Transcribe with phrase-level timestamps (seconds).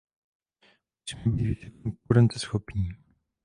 [1.15, 2.89] Musíme být více konkurenceschopní.